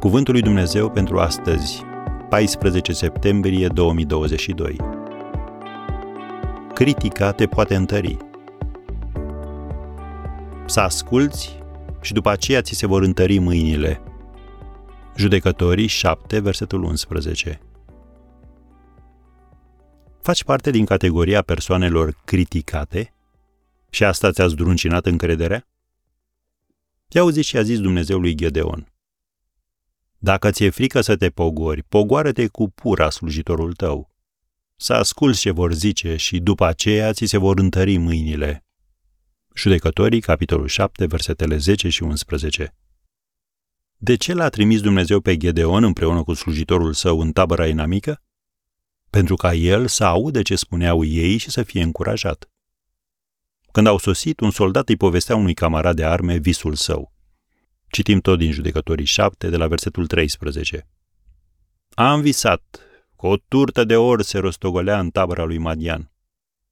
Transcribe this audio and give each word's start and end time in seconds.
Cuvântul 0.00 0.32
lui 0.32 0.42
Dumnezeu 0.42 0.90
pentru 0.90 1.18
astăzi, 1.18 1.82
14 2.28 2.92
septembrie 2.92 3.68
2022. 3.68 4.76
Critica 6.74 7.32
te 7.32 7.46
poate 7.46 7.74
întări. 7.74 8.16
Să 10.66 10.80
asculți 10.80 11.58
și 12.00 12.12
după 12.12 12.30
aceea 12.30 12.62
ți 12.62 12.74
se 12.74 12.86
vor 12.86 13.02
întări 13.02 13.38
mâinile. 13.38 14.00
Judecătorii 15.16 15.86
7, 15.86 16.40
versetul 16.40 16.82
11. 16.82 17.60
Faci 20.20 20.44
parte 20.44 20.70
din 20.70 20.84
categoria 20.84 21.42
persoanelor 21.42 22.16
criticate? 22.24 23.14
Și 23.90 24.04
asta 24.04 24.30
ți-a 24.30 24.46
zdruncinat 24.46 25.06
încrederea? 25.06 25.66
Te 27.08 27.18
auzi 27.18 27.40
și 27.40 27.56
a 27.56 27.62
zis 27.62 27.80
Dumnezeu 27.80 28.18
lui 28.18 28.34
Gedeon. 28.34 28.86
Dacă 30.26 30.50
ți-e 30.50 30.70
frică 30.70 31.00
să 31.00 31.16
te 31.16 31.30
pogori, 31.30 31.82
pogoară-te 31.82 32.46
cu 32.46 32.70
pura 32.70 33.10
slujitorul 33.10 33.72
tău. 33.72 34.10
Să 34.76 34.92
asculți 34.92 35.40
ce 35.40 35.50
vor 35.50 35.72
zice 35.72 36.16
și 36.16 36.38
după 36.38 36.64
aceea 36.64 37.12
ți 37.12 37.24
se 37.24 37.36
vor 37.36 37.58
întări 37.58 37.96
mâinile. 37.96 38.64
Judecătorii, 39.54 40.20
capitolul 40.20 40.66
7, 40.66 41.06
versetele 41.06 41.56
10 41.56 41.88
și 41.88 42.02
11. 42.02 42.74
De 43.96 44.14
ce 44.14 44.34
l-a 44.34 44.48
trimis 44.48 44.80
Dumnezeu 44.80 45.20
pe 45.20 45.36
Gedeon 45.36 45.84
împreună 45.84 46.22
cu 46.22 46.32
slujitorul 46.32 46.92
său 46.92 47.20
în 47.20 47.32
tabăra 47.32 47.66
inamică? 47.66 48.22
Pentru 49.10 49.34
ca 49.36 49.54
el 49.54 49.86
să 49.86 50.04
audă 50.04 50.42
ce 50.42 50.56
spuneau 50.56 51.04
ei 51.04 51.36
și 51.36 51.50
să 51.50 51.62
fie 51.62 51.82
încurajat. 51.82 52.50
Când 53.72 53.86
au 53.86 53.98
sosit, 53.98 54.40
un 54.40 54.50
soldat 54.50 54.88
îi 54.88 54.96
povestea 54.96 55.36
unui 55.36 55.54
camarad 55.54 55.96
de 55.96 56.04
arme 56.04 56.36
visul 56.36 56.74
său. 56.74 57.15
Citim 57.88 58.20
tot 58.20 58.38
din 58.38 58.52
Judecătorii 58.52 59.04
7, 59.04 59.48
de 59.48 59.56
la 59.56 59.66
versetul 59.66 60.06
13. 60.06 60.88
Am 61.94 62.20
visat 62.20 62.80
că 63.16 63.26
o 63.26 63.36
turtă 63.36 63.84
de 63.84 63.96
ori 63.96 64.24
se 64.24 64.38
rostogolea 64.38 64.98
în 64.98 65.10
tabăra 65.10 65.44
lui 65.44 65.58
Madian. 65.58 66.10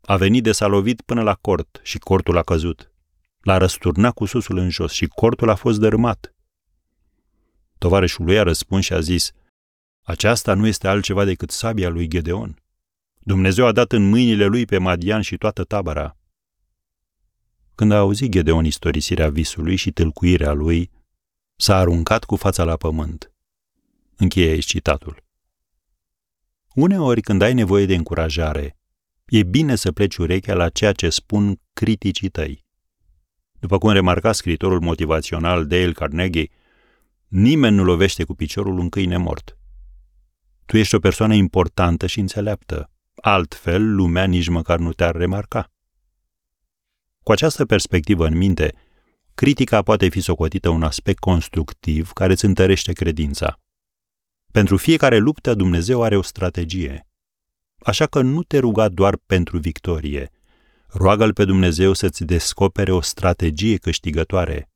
A 0.00 0.16
venit 0.16 0.42
de 0.42 0.52
s-a 0.52 0.66
lovit 0.66 1.00
până 1.00 1.22
la 1.22 1.34
cort 1.34 1.80
și 1.82 1.98
cortul 1.98 2.36
a 2.36 2.42
căzut. 2.42 2.92
L-a 3.40 3.56
răsturnat 3.56 4.14
cu 4.14 4.24
susul 4.24 4.56
în 4.56 4.70
jos 4.70 4.92
și 4.92 5.06
cortul 5.06 5.48
a 5.48 5.54
fost 5.54 5.78
dărâmat. 5.78 6.34
Tovarășul 7.78 8.24
lui 8.24 8.38
a 8.38 8.42
răspuns 8.42 8.84
și 8.84 8.92
a 8.92 9.00
zis, 9.00 9.32
aceasta 10.02 10.54
nu 10.54 10.66
este 10.66 10.88
altceva 10.88 11.24
decât 11.24 11.50
sabia 11.50 11.88
lui 11.88 12.08
Gedeon. 12.08 12.62
Dumnezeu 13.20 13.66
a 13.66 13.72
dat 13.72 13.92
în 13.92 14.08
mâinile 14.08 14.44
lui 14.46 14.64
pe 14.64 14.78
Madian 14.78 15.20
și 15.20 15.36
toată 15.36 15.64
tabăra. 15.64 16.16
Când 17.74 17.92
a 17.92 17.98
auzit 17.98 18.30
Gedeon 18.30 18.64
istorisirea 18.64 19.30
visului 19.30 19.76
și 19.76 19.90
tâlcuirea 19.90 20.52
lui, 20.52 20.90
s-a 21.56 21.76
aruncat 21.76 22.24
cu 22.24 22.36
fața 22.36 22.64
la 22.64 22.76
pământ. 22.76 23.32
Încheie 24.16 24.50
aici 24.50 24.64
citatul. 24.64 25.24
Uneori, 26.74 27.20
când 27.20 27.42
ai 27.42 27.54
nevoie 27.54 27.86
de 27.86 27.94
încurajare, 27.94 28.78
e 29.24 29.42
bine 29.42 29.74
să 29.74 29.92
pleci 29.92 30.16
urechea 30.16 30.54
la 30.54 30.68
ceea 30.68 30.92
ce 30.92 31.08
spun 31.08 31.60
criticii 31.72 32.28
tăi. 32.28 32.64
După 33.52 33.78
cum 33.78 33.90
remarca 33.90 34.32
scritorul 34.32 34.80
motivațional 34.80 35.66
Dale 35.66 35.92
Carnegie, 35.92 36.50
nimeni 37.28 37.76
nu 37.76 37.84
lovește 37.84 38.24
cu 38.24 38.34
piciorul 38.34 38.78
un 38.78 38.88
câine 38.88 39.16
mort. 39.16 39.58
Tu 40.66 40.76
ești 40.76 40.94
o 40.94 40.98
persoană 40.98 41.34
importantă 41.34 42.06
și 42.06 42.20
înțeleaptă. 42.20 42.90
Altfel, 43.14 43.94
lumea 43.94 44.24
nici 44.24 44.48
măcar 44.48 44.78
nu 44.78 44.92
te-ar 44.92 45.14
remarca. 45.14 45.72
Cu 47.22 47.32
această 47.32 47.64
perspectivă 47.66 48.26
în 48.26 48.36
minte, 48.36 48.74
critica 49.34 49.82
poate 49.82 50.08
fi 50.08 50.20
socotită 50.20 50.68
un 50.68 50.82
aspect 50.82 51.18
constructiv 51.18 52.10
care 52.10 52.32
îți 52.32 52.44
întărește 52.44 52.92
credința. 52.92 53.60
Pentru 54.52 54.76
fiecare 54.76 55.18
luptă, 55.18 55.54
Dumnezeu 55.54 56.02
are 56.02 56.16
o 56.16 56.22
strategie. 56.22 57.06
Așa 57.78 58.06
că 58.06 58.22
nu 58.22 58.42
te 58.42 58.58
ruga 58.58 58.88
doar 58.88 59.16
pentru 59.26 59.58
victorie. 59.58 60.30
Roagă-L 60.86 61.32
pe 61.32 61.44
Dumnezeu 61.44 61.92
să-ți 61.92 62.24
descopere 62.24 62.92
o 62.92 63.00
strategie 63.00 63.76
câștigătoare. 63.76 64.70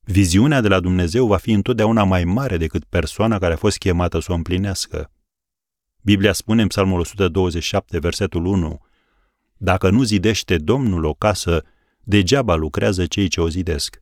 Viziunea 0.00 0.60
de 0.60 0.68
la 0.68 0.80
Dumnezeu 0.80 1.26
va 1.26 1.36
fi 1.36 1.50
întotdeauna 1.52 2.04
mai 2.04 2.24
mare 2.24 2.56
decât 2.56 2.84
persoana 2.84 3.38
care 3.38 3.52
a 3.52 3.56
fost 3.56 3.78
chemată 3.78 4.18
să 4.20 4.32
o 4.32 4.34
împlinească. 4.34 5.10
Biblia 6.00 6.32
spune 6.32 6.62
în 6.62 6.68
Psalmul 6.68 7.00
127, 7.00 7.98
versetul 7.98 8.44
1, 8.44 8.80
Dacă 9.56 9.90
nu 9.90 10.02
zidește 10.02 10.58
Domnul 10.58 11.04
o 11.04 11.14
casă, 11.14 11.64
degeaba 12.08 12.54
lucrează 12.54 13.06
cei 13.06 13.28
ce 13.28 13.40
o 13.40 13.48
zidesc. 13.48 14.00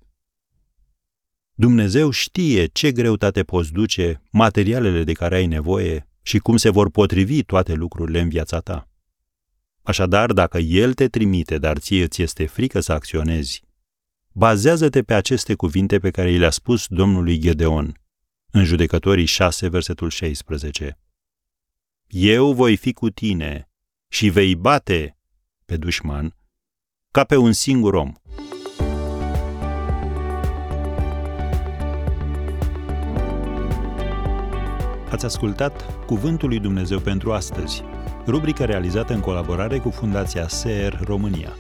Dumnezeu 1.55 2.11
știe 2.11 2.67
ce 2.67 2.93
greutate 2.93 3.43
poți 3.43 3.73
duce, 3.73 4.23
materialele 4.31 5.05
de 5.05 5.13
care 5.13 5.35
ai 5.35 5.47
nevoie 5.47 6.09
și 6.23 6.39
cum 6.39 6.57
se 6.57 6.71
vor 6.71 6.91
potrivi 6.91 7.43
toate 7.43 7.73
lucrurile 7.73 8.21
în 8.21 8.29
viața 8.29 8.61
ta. 8.61 8.89
Așadar, 9.83 10.33
dacă 10.33 10.59
El 10.59 10.95
te 10.95 11.09
trimite, 11.09 11.59
dar 11.59 11.79
ție 11.79 12.07
ți 12.07 12.23
este 12.23 12.47
frică 12.47 12.81
să 12.81 12.93
acționezi, 12.93 13.63
bazează-te 14.33 15.03
pe 15.03 15.15
aceste 15.15 15.55
cuvinte 15.55 15.99
pe 15.99 16.11
care 16.11 16.31
i 16.31 16.39
le-a 16.39 16.51
spus 16.51 16.87
Domnului 16.89 17.39
Gedeon, 17.39 18.01
în 18.51 18.65
Judecătorii 18.65 19.25
6, 19.25 19.69
versetul 19.69 20.11
16. 20.11 20.99
Eu 22.07 22.53
voi 22.53 22.77
fi 22.77 22.93
cu 22.93 23.11
tine 23.11 23.71
și 24.09 24.29
vei 24.29 24.55
bate 24.55 25.19
pe 25.65 25.77
dușman 25.77 26.37
ca 27.17 27.25
pe 27.25 27.37
un 27.37 27.53
singur 27.53 27.95
om. 27.95 28.13
Ați 35.11 35.25
ascultat 35.25 36.05
Cuvântul 36.07 36.49
lui 36.49 36.59
Dumnezeu 36.59 36.99
pentru 36.99 37.33
astăzi, 37.33 37.83
rubrica 38.27 38.65
realizată 38.65 39.13
în 39.13 39.21
colaborare 39.21 39.79
cu 39.79 39.91
Fundația 39.91 40.49
SER 40.49 41.01
România. 41.05 41.57